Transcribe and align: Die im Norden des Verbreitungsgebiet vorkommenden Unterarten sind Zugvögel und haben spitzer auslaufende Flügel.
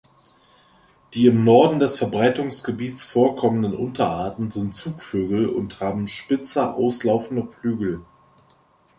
Die 1.13 1.27
im 1.27 1.43
Norden 1.43 1.77
des 1.77 1.95
Verbreitungsgebiet 1.95 2.99
vorkommenden 2.99 3.75
Unterarten 3.75 4.49
sind 4.49 4.73
Zugvögel 4.73 5.45
und 5.45 5.79
haben 5.79 6.07
spitzer 6.07 6.73
auslaufende 6.73 7.45
Flügel. 7.51 8.03